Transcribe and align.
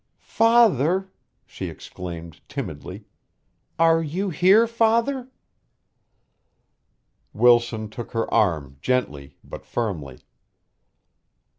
"Father!" 0.23 1.11
she 1.45 1.67
exclaimed 1.69 2.41
timidly. 2.49 3.05
"Are 3.77 4.01
you 4.01 4.31
here, 4.31 4.65
father?" 4.65 5.29
Wilson 7.33 7.87
took 7.87 8.13
her 8.13 8.27
arm 8.33 8.77
gently 8.81 9.37
but 9.43 9.63
firmly. 9.63 10.17